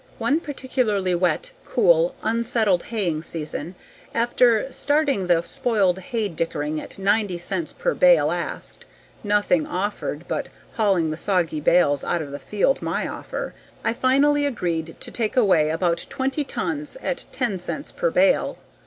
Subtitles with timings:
[0.17, 3.75] One particularly wet, cool unsettled haying season,
[4.15, 8.85] after starting the spoiled hay dicker at 90 cents per bale asked
[9.23, 13.53] nothing offered but hauling the soggy bales out of the field my offer
[13.83, 18.57] I finally agreed to take away about twenty tons at ten cents per bale.